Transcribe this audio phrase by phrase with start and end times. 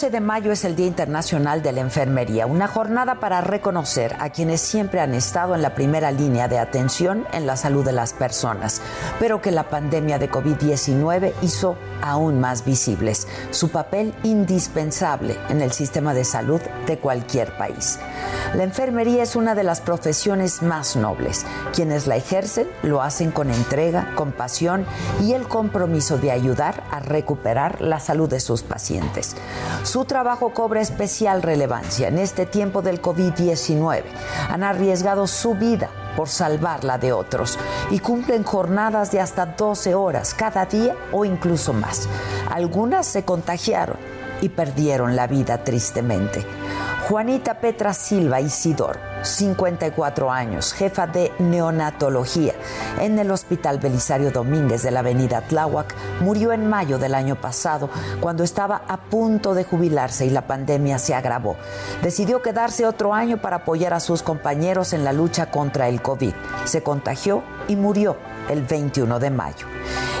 [0.00, 4.30] 12 de mayo es el Día Internacional de la Enfermería, una jornada para reconocer a
[4.30, 8.14] quienes siempre han estado en la primera línea de atención en la salud de las
[8.14, 8.80] personas,
[9.18, 15.70] pero que la pandemia de COVID-19 hizo aún más visibles, su papel indispensable en el
[15.72, 17.98] sistema de salud de cualquier país.
[18.54, 21.46] La enfermería es una de las profesiones más nobles.
[21.72, 24.84] Quienes la ejercen lo hacen con entrega, compasión
[25.20, 29.36] y el compromiso de ayudar a recuperar la salud de sus pacientes.
[29.84, 34.02] Su trabajo cobra especial relevancia en este tiempo del COVID-19.
[34.48, 37.56] Han arriesgado su vida por salvarla de otros
[37.90, 42.08] y cumplen jornadas de hasta 12 horas cada día o incluso más.
[42.50, 44.09] Algunas se contagiaron
[44.40, 46.44] y perdieron la vida tristemente.
[47.08, 52.54] Juanita Petra Silva Isidor, 54 años, jefa de neonatología
[53.00, 57.90] en el Hospital Belisario Domínguez de la Avenida Tláhuac, murió en mayo del año pasado
[58.20, 61.56] cuando estaba a punto de jubilarse y la pandemia se agravó.
[62.00, 66.32] Decidió quedarse otro año para apoyar a sus compañeros en la lucha contra el COVID.
[66.64, 68.18] Se contagió y murió
[68.50, 69.66] el 21 de mayo.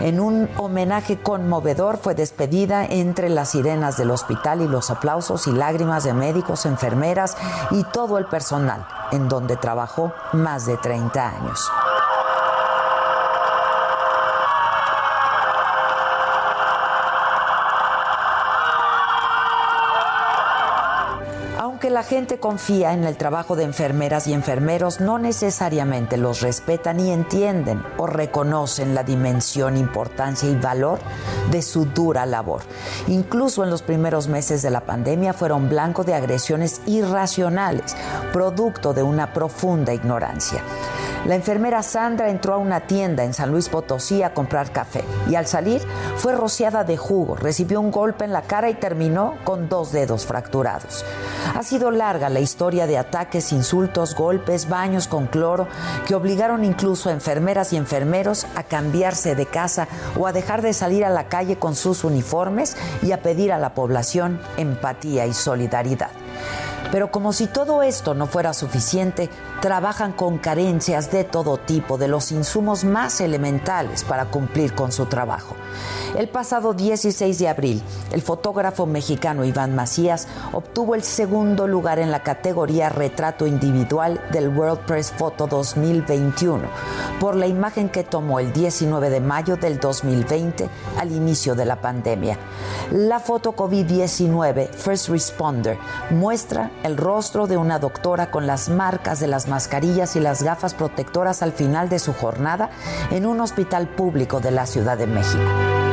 [0.00, 5.52] En un homenaje conmovedor fue despedida entre las sirenas del hospital y los aplausos y
[5.52, 7.36] lágrimas de médicos, enfermeras
[7.70, 11.70] y todo el personal, en donde trabajó más de 30 años.
[21.84, 26.98] Aunque la gente confía en el trabajo de enfermeras y enfermeros, no necesariamente los respetan
[26.98, 30.98] y entienden o reconocen la dimensión, importancia y valor
[31.50, 32.62] de su dura labor.
[33.06, 37.94] Incluso en los primeros meses de la pandemia fueron blanco de agresiones irracionales,
[38.32, 40.62] producto de una profunda ignorancia.
[41.26, 45.36] La enfermera Sandra entró a una tienda en San Luis Potosí a comprar café y
[45.36, 45.80] al salir
[46.16, 50.26] fue rociada de jugo, recibió un golpe en la cara y terminó con dos dedos
[50.26, 51.02] fracturados.
[51.54, 55.66] Ha sido larga la historia de ataques, insultos, golpes, baños con cloro
[56.06, 60.74] que obligaron incluso a enfermeras y enfermeros a cambiarse de casa o a dejar de
[60.74, 65.32] salir a la calle con sus uniformes y a pedir a la población empatía y
[65.32, 66.10] solidaridad.
[66.94, 69.28] Pero como si todo esto no fuera suficiente,
[69.60, 75.06] trabajan con carencias de todo tipo, de los insumos más elementales para cumplir con su
[75.06, 75.56] trabajo.
[76.16, 77.82] El pasado 16 de abril,
[78.12, 84.48] el fotógrafo mexicano Iván Macías obtuvo el segundo lugar en la categoría Retrato Individual del
[84.56, 86.62] World Press Photo 2021
[87.18, 91.80] por la imagen que tomó el 19 de mayo del 2020 al inicio de la
[91.80, 92.38] pandemia.
[92.92, 95.78] La foto COVID-19 First Responder
[96.10, 100.74] muestra el rostro de una doctora con las marcas de las mascarillas y las gafas
[100.74, 102.70] protectoras al final de su jornada
[103.10, 105.83] en un hospital público de la Ciudad de México.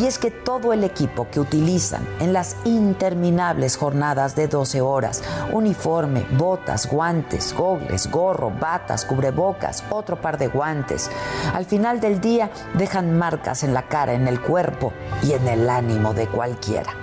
[0.00, 5.22] Y es que todo el equipo que utilizan en las interminables jornadas de 12 horas,
[5.52, 11.10] uniforme, botas, guantes, gogles, gorro, batas, cubrebocas, otro par de guantes,
[11.52, 15.68] al final del día dejan marcas en la cara, en el cuerpo y en el
[15.68, 16.99] ánimo de cualquiera.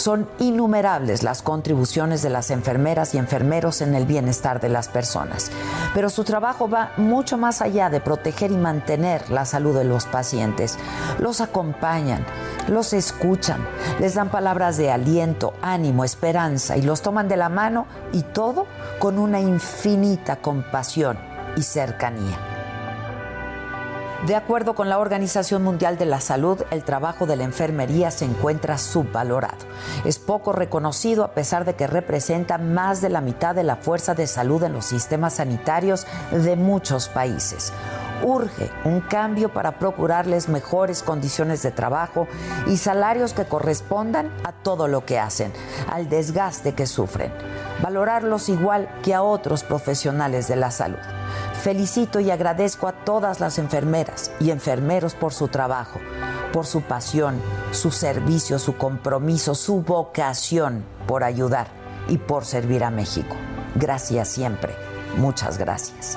[0.00, 5.50] Son innumerables las contribuciones de las enfermeras y enfermeros en el bienestar de las personas,
[5.92, 10.06] pero su trabajo va mucho más allá de proteger y mantener la salud de los
[10.06, 10.78] pacientes.
[11.18, 12.24] Los acompañan,
[12.66, 13.60] los escuchan,
[13.98, 18.66] les dan palabras de aliento, ánimo, esperanza y los toman de la mano y todo
[19.00, 21.18] con una infinita compasión
[21.58, 22.49] y cercanía.
[24.26, 28.26] De acuerdo con la Organización Mundial de la Salud, el trabajo de la enfermería se
[28.26, 29.64] encuentra subvalorado.
[30.04, 34.14] Es poco reconocido a pesar de que representa más de la mitad de la fuerza
[34.14, 37.72] de salud en los sistemas sanitarios de muchos países.
[38.22, 42.28] Urge un cambio para procurarles mejores condiciones de trabajo
[42.66, 45.50] y salarios que correspondan a todo lo que hacen,
[45.90, 47.32] al desgaste que sufren.
[47.82, 50.98] Valorarlos igual que a otros profesionales de la salud.
[51.62, 56.00] Felicito y agradezco a todas las enfermeras y enfermeros por su trabajo,
[56.54, 57.38] por su pasión,
[57.72, 61.68] su servicio, su compromiso, su vocación por ayudar
[62.08, 63.36] y por servir a México.
[63.74, 64.74] Gracias siempre.
[65.18, 66.16] Muchas gracias.